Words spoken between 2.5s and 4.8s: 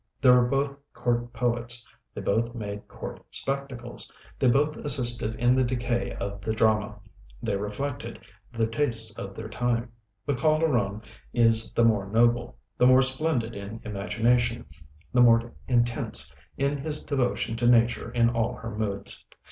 made court spectacles; they both